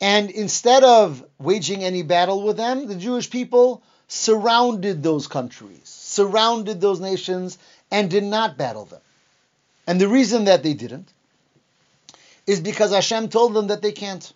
[0.00, 6.80] And instead of waging any battle with them, the Jewish people surrounded those countries, surrounded
[6.80, 7.58] those nations,
[7.92, 9.00] and did not battle them.
[9.86, 11.08] And the reason that they didn't
[12.44, 14.32] is because Hashem told them that they can't.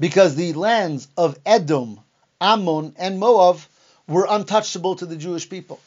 [0.00, 2.00] Because the lands of Edom,
[2.40, 3.60] Ammon, and Moab
[4.08, 5.78] were untouchable to the Jewish people.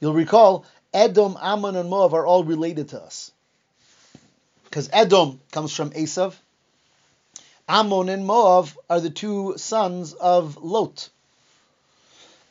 [0.00, 0.64] You'll recall,
[0.94, 3.32] Edom, Ammon, and Moab are all related to us
[4.64, 6.34] because Edom comes from Esav.
[7.68, 11.10] Ammon and Moab are the two sons of Lot.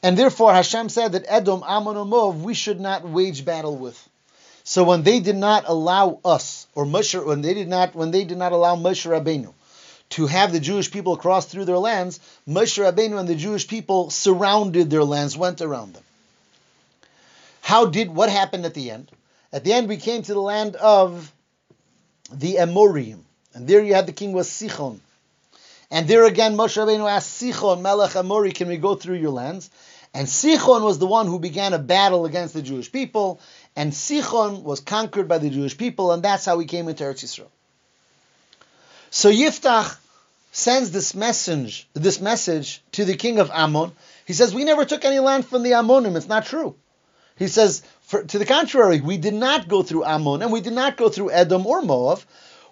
[0.05, 3.97] And therefore Hashem said that Edom, Ammon, and Moab we should not wage battle with.
[4.63, 8.23] So when they did not allow us, or Moshe, when they did not, when they
[8.23, 9.51] did not allow Moshe Rabbeinu
[10.11, 14.11] to have the Jewish people cross through their lands, Moshe Rabbeinu and the Jewish people
[14.11, 16.03] surrounded their lands, went around them.
[17.61, 19.09] How did what happened at the end?
[19.51, 21.33] At the end, we came to the land of
[22.31, 23.21] the Amorim.
[23.55, 24.99] And there you had the king was Sichon.
[25.89, 29.69] And there again, Moshe Rabbeinu asked Sichon, Melech Amori, can we go through your lands?
[30.15, 33.41] And Sichon was the one who began a battle against the Jewish people,
[33.75, 37.25] and Sichon was conquered by the Jewish people, and that's how he came into Eretz
[37.25, 37.49] Yisrael.
[39.09, 39.97] So Yiftach
[40.53, 43.91] sends this message, this message to the king of Ammon.
[44.25, 46.15] He says, "We never took any land from the Ammonim.
[46.15, 46.75] It's not true."
[47.37, 50.95] He says, to the contrary, we did not go through Ammon and we did not
[50.95, 52.21] go through Edom or Moab.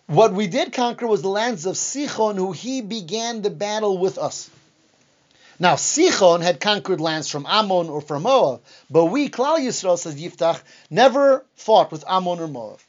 [0.08, 4.18] What we did conquer was the lands of Sichon, who he began the battle with
[4.18, 4.50] us.
[5.64, 10.22] Now, Sichon had conquered lands from Ammon or from Moab, but we, Klal Yisrael, says
[10.22, 12.80] Yiftach, never fought with Ammon or Moab.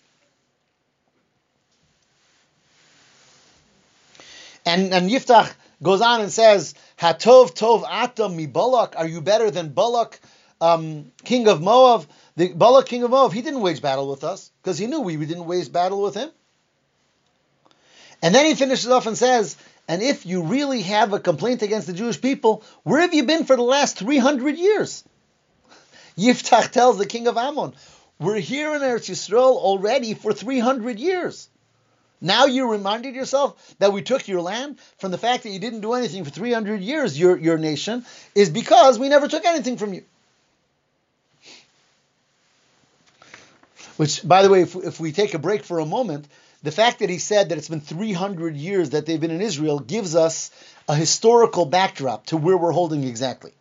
[4.66, 9.52] And, and Yiftach goes on and says, Hatov Tov Atam mi Balak, are you better
[9.52, 10.18] than Balak,
[10.60, 12.08] um, king of Moab?
[12.34, 15.14] The Balak, king of Moab, he didn't wage battle with us because he knew we
[15.14, 16.28] didn't wage battle with him.
[18.20, 19.56] And then he finishes off and says,
[19.87, 23.44] And if you really have a complaint against the Jewish people, where have you been
[23.44, 25.05] for the last 300 years?
[26.18, 27.75] Yiftach tells the king of Ammon,
[28.18, 31.49] we're here in Eretz Yisrael already for 300 years.
[32.20, 35.81] Now you reminded yourself that we took your land from the fact that you didn't
[35.81, 39.92] do anything for 300 years, your, your nation, is because we never took anything from
[39.92, 40.05] you.
[43.97, 46.27] Which, by the way, if, if we take a break for a moment,
[46.64, 49.79] the fact that he said that it's been 300 years that they've been in Israel
[49.79, 50.50] gives us
[50.88, 53.53] a historical backdrop to where we're holding exactly.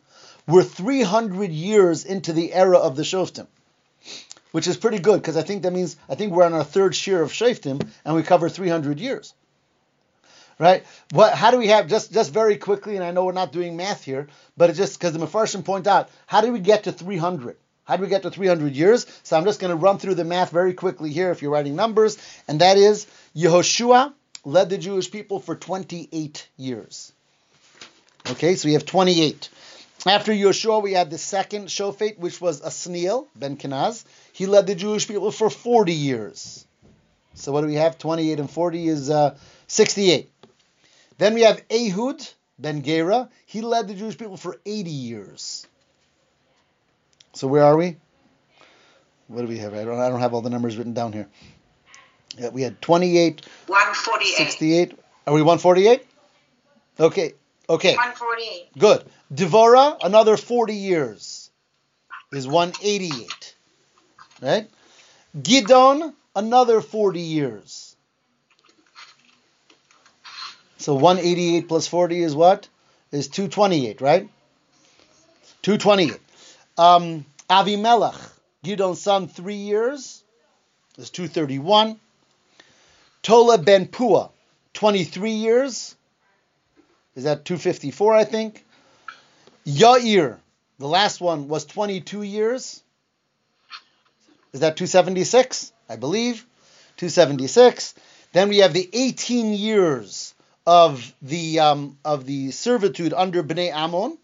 [0.48, 3.48] We're 300 years into the era of the Shoftim
[4.54, 6.96] which is pretty good because I think that means I think we're on our third
[6.96, 9.34] share of Shaftim and we cover 300 years.
[10.60, 10.86] Right?
[11.12, 11.34] What?
[11.34, 12.96] How do we have just just very quickly?
[12.96, 15.88] And I know we're not doing math here, but it's just because the Mefarshim point
[15.88, 17.58] out how did we get to 300?
[17.86, 19.06] How do we get to 300 years?
[19.24, 21.76] So I'm just going to run through the math very quickly here if you're writing
[21.76, 22.18] numbers,
[22.48, 24.14] and that is Yehoshua
[24.46, 27.12] led the Jewish people for 28 years.
[28.30, 29.50] Okay, so we have 28.
[30.06, 34.04] After Yehoshua, we had the second Shofet, which was Asniel ben Kenaz.
[34.34, 36.66] He led the Jewish people for 40 years.
[37.36, 37.98] So what do we have?
[37.98, 40.30] 28 and 40 is uh, 68.
[41.18, 42.28] Then we have Ehud
[42.60, 43.30] ben Gera.
[43.46, 45.68] He led the Jewish people for 80 years.
[47.34, 47.98] So where are we?
[49.28, 49.74] What do we have?
[49.74, 51.28] I don't, I don't have all the numbers written down here.
[52.38, 54.36] Yeah, we had 28, 148.
[54.36, 55.00] 68.
[55.28, 56.06] Are we 148?
[57.00, 57.34] Okay.
[57.70, 57.96] Okay.
[57.96, 58.78] 148.
[58.78, 59.04] Good.
[59.34, 61.50] Devora, another 40 years,
[62.32, 63.56] is 188.
[64.42, 64.70] Right?
[65.38, 67.96] Gidon, another 40 years.
[70.78, 72.68] So 188 plus 40 is what?
[73.12, 74.30] Is 228, right?
[75.62, 76.20] 228.
[76.78, 78.20] Um, Avimelech,
[78.64, 80.24] Gidon's son, three years,
[80.98, 82.00] is 231.
[83.22, 84.32] Tola ben Pua,
[84.74, 85.96] 23 years,
[87.16, 88.66] is that 254, I think?
[89.66, 90.40] Yair,
[90.80, 92.82] the last one was 22 years.
[94.52, 95.72] Is that 276?
[95.90, 96.46] I believe.
[96.98, 97.94] 276.
[98.34, 100.34] Then we have the 18 years
[100.66, 104.18] of the um, of the servitude under Bnei Ammon,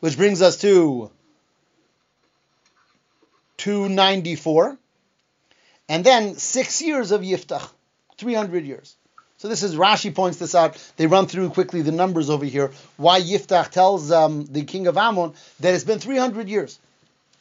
[0.00, 1.10] which brings us to
[3.64, 4.76] 294.
[5.88, 7.66] And then six years of Yiftach,
[8.18, 8.94] 300 years.
[9.38, 10.76] So this is Rashi points this out.
[10.98, 12.72] They run through quickly the numbers over here.
[12.98, 16.78] Why Yiftach tells um, the king of Ammon that it's been 300 years,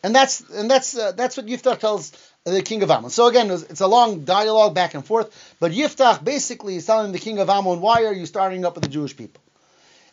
[0.01, 2.11] and that's and that's uh, that's what Yiftach tells
[2.45, 3.09] the king of Ammon.
[3.09, 5.55] So again, it's a long dialogue back and forth.
[5.59, 8.83] But Yiftach basically is telling the king of Ammon, why are you starting up with
[8.83, 9.41] the Jewish people?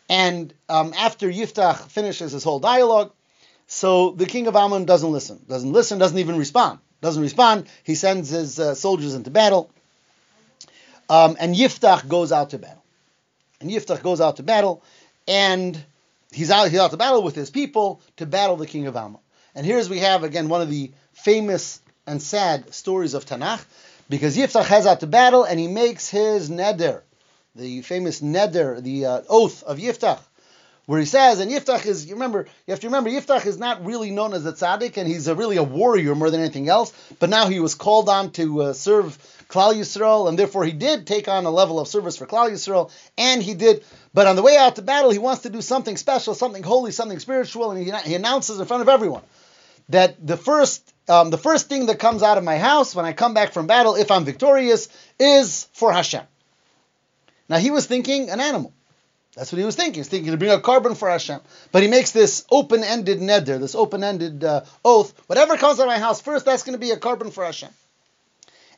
[0.09, 3.11] And um, after Yiftach finishes his whole dialogue,
[3.73, 7.67] so the king of Ammon doesn't listen, doesn't listen, doesn't even respond, doesn't respond.
[7.85, 9.71] He sends his uh, soldiers into battle.
[11.09, 12.83] Um, and Yiftach goes out to battle.
[13.61, 14.83] And Yiftach goes out to battle,
[15.25, 15.81] and
[16.33, 19.21] he's out, he's out to battle with his people to battle the king of Ammon.
[19.55, 23.63] And here's we have again one of the famous and sad stories of Tanakh,
[24.09, 27.03] because Yiftach heads out to battle and he makes his neder,
[27.55, 30.19] the famous neder, the uh, oath of Yiftach,
[30.85, 33.85] where he says, and Yiftach is, you remember, you have to remember, Yiftach is not
[33.85, 36.91] really known as a tzaddik, and he's a, really a warrior more than anything else,
[37.19, 39.17] but now he was called on to uh, serve
[39.47, 42.91] Klal Yisrael, and therefore he did take on a level of service for Klal Yisrael,
[43.17, 43.83] and he did.
[44.13, 46.91] But on the way out to battle, he wants to do something special, something holy,
[46.91, 49.23] something spiritual, and he, he announces in front of everyone
[49.89, 53.13] that the first um, the first thing that comes out of my house when I
[53.13, 54.87] come back from battle, if I'm victorious,
[55.19, 56.23] is for Hashem.
[57.49, 58.73] Now he was thinking an animal.
[59.35, 60.01] That's what he was thinking.
[60.01, 61.39] He's thinking to bring a korban for Hashem.
[61.71, 65.13] But he makes this open-ended neder, this open-ended uh, oath.
[65.27, 67.69] Whatever comes out of my house first, that's going to be a korban for Hashem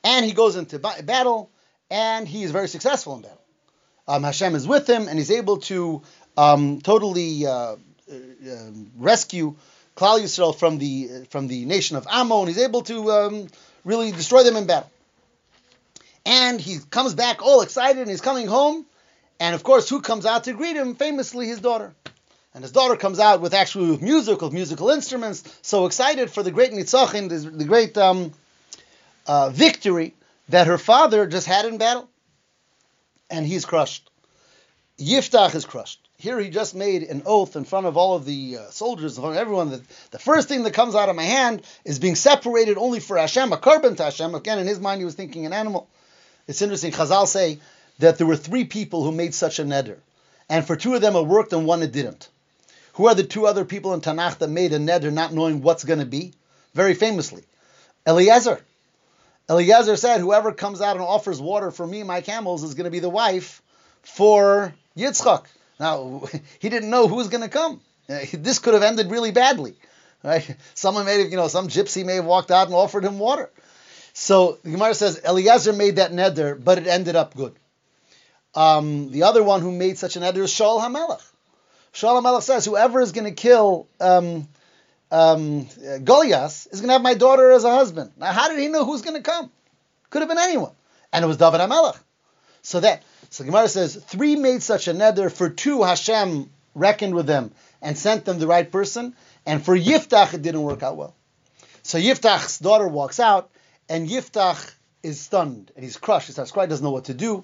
[0.03, 1.49] and he goes into battle,
[1.89, 3.41] and he is very successful in battle.
[4.07, 6.01] Um, Hashem is with him, and he's able to
[6.35, 7.77] um, totally uh, uh,
[8.97, 9.55] rescue
[9.95, 12.47] Klal Yisrael from the from the nation of Ammon.
[12.47, 13.47] He's able to um,
[13.85, 14.89] really destroy them in battle.
[16.25, 18.85] And he comes back all excited, and he's coming home.
[19.43, 20.95] And of course, who comes out to greet him?
[20.95, 21.93] Famously, his daughter.
[22.53, 26.43] And his daughter comes out with actually with music, with musical instruments, so excited for
[26.43, 28.31] the great Nitzachim, the great um,
[29.27, 30.13] uh, victory
[30.47, 32.07] that her father just had in battle.
[33.29, 34.09] And he's crushed.
[34.97, 35.99] Yiftach is crushed.
[36.17, 39.23] Here he just made an oath in front of all of the uh, soldiers, in
[39.23, 42.15] front of everyone, that the first thing that comes out of my hand is being
[42.15, 44.35] separated only for Hashem, a korban to Hashem.
[44.35, 45.89] Again, in his mind, he was thinking an animal.
[46.47, 46.93] It's interesting.
[46.93, 47.59] Chazal say
[47.99, 49.97] that there were three people who made such a neder,
[50.49, 52.29] and for two of them it worked and one it didn't.
[52.93, 55.83] Who are the two other people in Tanakh that made a neder not knowing what's
[55.83, 56.33] going to be?
[56.73, 57.43] Very famously,
[58.05, 58.61] Eliezer.
[59.49, 62.85] Eliezer said, Whoever comes out and offers water for me and my camels is going
[62.85, 63.61] to be the wife
[64.03, 65.45] for Yitzchak.
[65.79, 66.23] Now,
[66.59, 67.81] he didn't know who was going to come.
[68.33, 69.75] This could have ended really badly.
[70.23, 70.55] Right?
[70.73, 73.49] Someone may have, you know, some gypsy may have walked out and offered him water.
[74.13, 77.55] So the Gemara says Eliezer made that neder, but it ended up good.
[78.55, 81.21] Um, the other one who made such an neder is Shaul HaMelech.
[81.93, 84.47] Shaul HaMelech says, whoever is going to kill um,
[85.11, 85.67] um,
[86.03, 88.11] Goliath is going to have my daughter as a husband.
[88.17, 89.51] Now, how did he know who's going to come?
[90.09, 90.71] Could have been anyone.
[91.11, 91.97] And it was David HaMelech.
[92.61, 97.25] So that, so Gemara says, three made such a neder, for two Hashem reckoned with
[97.25, 97.51] them
[97.81, 101.13] and sent them the right person, and for Yiftach it didn't work out well.
[101.83, 103.49] So Yiftach's daughter walks out,
[103.89, 104.73] and Yiftach
[105.03, 106.27] is stunned, and he's crushed.
[106.27, 107.43] He starts crying, doesn't know what to do.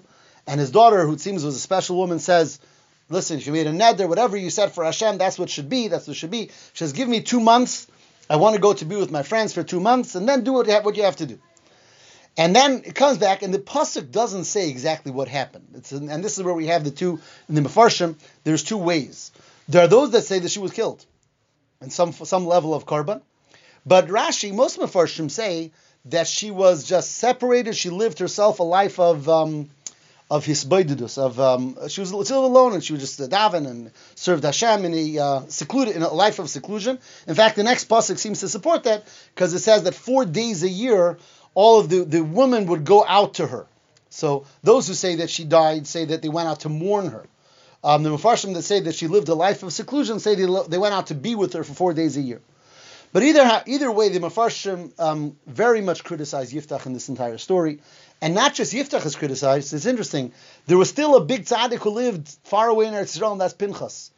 [0.49, 2.59] And his daughter, who seems was a special woman, says,
[3.07, 6.07] listen, she made a neder, whatever you said for Hashem, that's what should be, that's
[6.07, 6.47] what should be.
[6.47, 7.85] She says, give me two months.
[8.27, 10.53] I want to go to be with my friends for two months, and then do
[10.53, 11.37] what you have, what you have to do.
[12.35, 15.67] And then it comes back, and the pasuk doesn't say exactly what happened.
[15.75, 18.15] It's, and this is where we have the two in the Mefarshim.
[18.43, 19.31] There's two ways.
[19.67, 21.05] There are those that say that she was killed,
[21.79, 23.21] and some some level of korban.
[23.85, 25.71] But Rashi, most Mefarshim say
[26.05, 27.75] that she was just separated.
[27.75, 29.69] She lived herself a life of um,
[30.29, 33.91] of his hisbaididus, of um, she was still alone, and she was just daven and
[34.15, 36.99] served Hashem in a uh, secluded in a life of seclusion.
[37.27, 40.63] In fact, the next pasuk seems to support that because it says that four days
[40.63, 41.17] a year,
[41.55, 43.65] all of the the women would go out to her.
[44.09, 47.25] So those who say that she died say that they went out to mourn her.
[47.83, 50.77] Um, the Mepharshim that say that she lived a life of seclusion say they, they
[50.77, 52.41] went out to be with her for four days a year.
[53.11, 57.79] But either either way, the Mepharshim um, very much criticize Yiftach in this entire story.
[58.21, 60.31] And not just Yiftach is criticized, it's interesting.
[60.67, 63.53] There was still a big tzaddik who lived far away in Eretz Yisrael, and that's
[63.53, 64.11] Pinchas.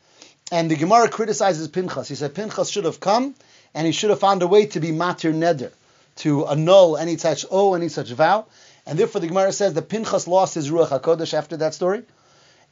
[0.51, 2.09] And the Gemara criticizes Pinchas.
[2.09, 3.35] He said Pinchas should have come,
[3.73, 5.71] and he should have found a way to be matir neder,
[6.17, 8.47] to annul any such oath, any such vow.
[8.85, 12.01] And therefore the Gemara says that Pinchas lost his Ruach HaKodesh after that story,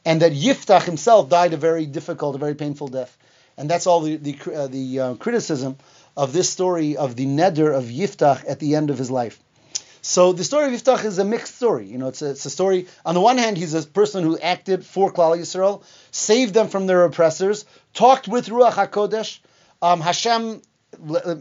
[0.04, 3.16] and that Yiftach himself died a very difficult, a very painful death.
[3.56, 5.76] And that's all the, the, uh, the uh, criticism
[6.20, 9.40] of this story of the neder of Yiftach at the end of his life.
[10.02, 11.86] So the story of Yiftach is a mixed story.
[11.86, 12.88] You know, it's a, it's a story.
[13.06, 16.86] On the one hand, he's a person who acted for Klal Yisrael, saved them from
[16.86, 17.64] their oppressors,
[17.94, 19.38] talked with Ruach Hakodesh.
[19.80, 20.60] Um, Hashem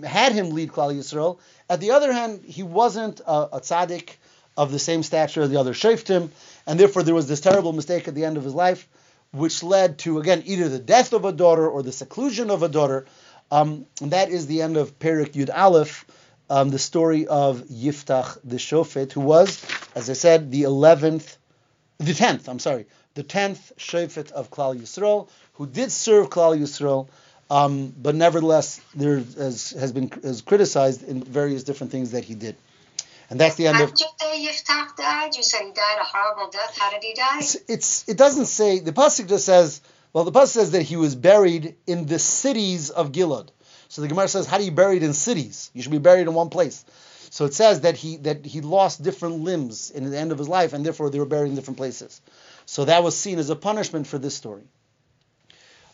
[0.06, 1.40] had him lead Klal Yisrael.
[1.70, 4.12] At the other hand, he wasn't a, a tzaddik
[4.56, 6.30] of the same stature as the other shoftim,
[6.66, 8.88] and therefore there was this terrible mistake at the end of his life,
[9.32, 12.70] which led to again either the death of a daughter or the seclusion of a
[12.70, 13.06] daughter.
[13.52, 16.06] Um, and that is the end of Perek Yud Aleph
[16.50, 19.64] um, the story of Yiftach the Shofet, who was,
[19.96, 21.38] as I said, the 11th,
[22.00, 27.08] the 10th, I'm sorry, the 10th Shofet of Klal Yisrael, who did serve Klal Yisrael,
[27.52, 32.36] um, but nevertheless there has, has been has criticized in various different things that he
[32.36, 32.56] did.
[33.32, 33.90] And that's the end How of.
[33.92, 35.36] did you say Yiftach died?
[35.36, 36.76] You said he died a horrible death.
[36.78, 37.40] How did he die?
[37.40, 39.82] It's, it's it doesn't say the pasuk just says
[40.14, 43.50] well the pasuk says that he was buried in the cities of Gilad.
[43.88, 45.72] So the Gemara says how do you buried in cities?
[45.74, 46.86] You should be buried in one place.
[47.32, 50.50] So it says that he that he lost different limbs in the end of his
[50.50, 52.22] life and therefore they were buried in different places.
[52.66, 54.64] So that was seen as a punishment for this story.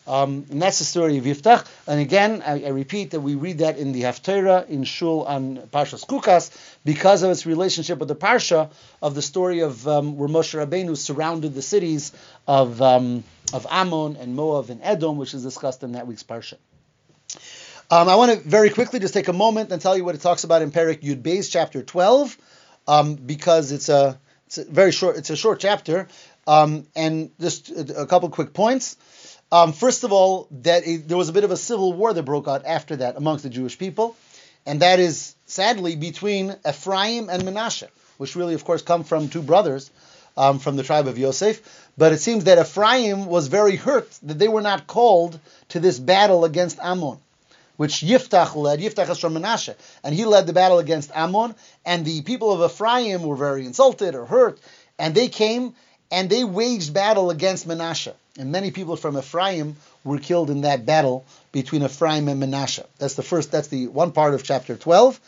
[0.08, 1.66] Um, and that's the story of Yiftach.
[1.88, 5.58] And again, I, I repeat that we read that in the Haftarah in Shul on
[5.74, 6.51] Parshas Chukas
[6.84, 10.95] because of its relationship with the Parsha of the story of um, where Moshe Rabbeinu
[10.95, 12.12] surrounded the cities
[12.47, 16.58] of um, of Ammon and Moab and Edom, which is discussed in that week's Parsha.
[17.91, 20.22] Um, I want to very quickly just take a moment and tell you what it
[20.22, 22.36] talks about in Perek Yud Beis, chapter 12,
[22.88, 26.08] um, because it's a, it's a very short, it's a short chapter,
[26.47, 28.97] um, and just a, a couple quick points.
[29.56, 32.24] Um, first of all, that it, there was a bit of a civil war that
[32.24, 34.18] broke out after that amongst the Jewish people,
[34.66, 37.88] and that is sadly between Ephraim and Menashe,
[38.18, 39.91] which really, of course, come from two brothers
[40.36, 41.62] um, from the tribe of Yosef.
[41.97, 45.39] But it seems that Ephraim was very hurt that they were not called
[45.70, 47.20] to this battle against Ammon,
[47.78, 48.82] which Yiftach led.
[48.82, 51.56] Yiftach is from Menashe, and he led the battle against Ammon.
[51.86, 54.60] And the people of Ephraim were very insulted or hurt,
[54.99, 55.76] and they came
[56.12, 58.12] and they waged battle against Menashe.
[58.38, 62.86] And many people from Ephraim were killed in that battle between Ephraim and Menashe.
[62.97, 63.51] That's the first.
[63.51, 65.19] That's the one part of chapter 12.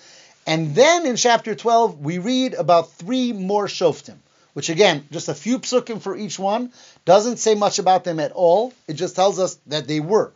[0.45, 4.17] And then in chapter 12, we read about three more shoftim,
[4.53, 6.71] which again, just a few psukim for each one,
[7.05, 8.73] doesn't say much about them at all.
[8.87, 10.33] It just tells us that they were.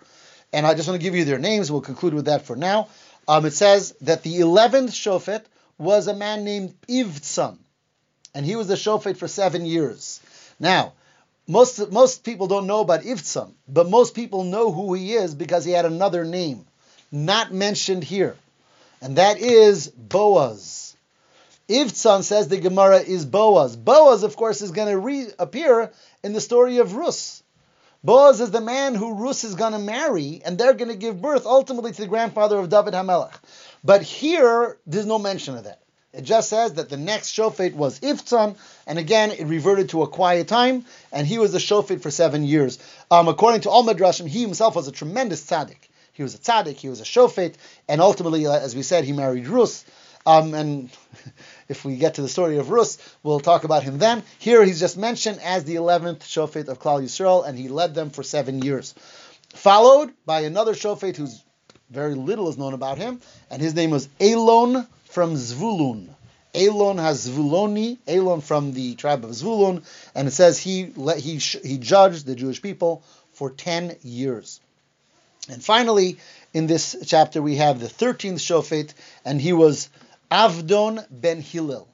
[0.54, 1.72] And I just want to give you their names.
[1.72, 2.88] We'll conclude with that for now.
[3.28, 5.44] Um, it says that the 11th shofet
[5.78, 7.58] was a man named Ivtsan,
[8.36, 10.20] and he was the shofet for seven years.
[10.60, 10.94] Now,
[11.52, 15.66] most most people don't know about Ivtsan, but most people know who he is because
[15.66, 16.66] he had another name,
[17.12, 18.36] not mentioned here,
[19.02, 20.96] and that is Boaz.
[21.68, 23.76] Ivtsan says the Gemara is Boaz.
[23.76, 25.92] Boaz, of course, is going to reappear
[26.24, 27.44] in the story of Rus.
[28.04, 31.22] Boaz is the man who Rus is going to marry, and they're going to give
[31.22, 33.40] birth ultimately to the grandfather of David Hamelech.
[33.84, 35.81] But here, there's no mention of that.
[36.14, 40.08] It just says that the next shofet was Ivtsan, and again, it reverted to a
[40.08, 42.80] quiet time, and he was the shofet for seven years.
[43.10, 45.88] Um, according to all Midrashim, he himself was a tremendous tzaddik.
[46.12, 47.56] He was a tzaddik, he was a shofet,
[47.88, 49.86] and ultimately, uh, as we said, he married Rus.
[50.26, 50.90] Um, and
[51.70, 54.22] if we get to the story of Rus, we'll talk about him then.
[54.38, 58.10] Here he's just mentioned as the 11th shofet of Klal Yisrael, and he led them
[58.10, 58.94] for seven years.
[59.54, 61.42] Followed by another shofet who's
[61.90, 66.10] very little is known about him, and his name was Elon from Zvulun.
[66.54, 69.84] Elon HaZvuloni, Elon from the tribe of Zvulun,
[70.14, 74.60] and it says he he he judged the Jewish people for 10 years.
[75.50, 76.18] And finally,
[76.54, 78.94] in this chapter, we have the 13th Shofet,
[79.24, 79.90] and he was
[80.30, 81.88] Avdon ben Hillel.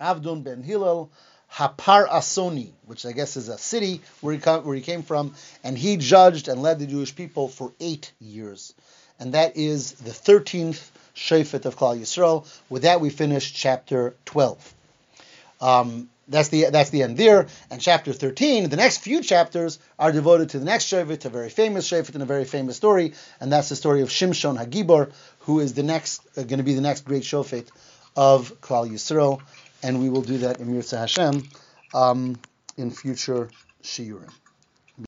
[0.00, 1.10] Avdon ben Hillel,
[1.52, 5.98] HaPirasoni, which I guess is a city where he, where he came from, and he
[5.98, 8.74] judged and led the Jewish people for eight years.
[9.18, 12.46] And that is the 13th Shofet of Klal Yisrael.
[12.68, 14.74] With that, we finish chapter 12.
[15.60, 17.48] Um, that's the that's the end there.
[17.70, 21.50] And chapter 13, the next few chapters are devoted to the next Shofet, a very
[21.50, 25.60] famous Shofet and a very famous story, and that's the story of Shimshon Hagibor, who
[25.60, 27.68] is the next uh, going to be the next great Shofet
[28.16, 29.40] of Klal Yisrael,
[29.82, 31.48] and we will do that in Mirza Hashem
[31.92, 32.38] um,
[32.76, 33.50] in future
[33.82, 34.30] shiurim.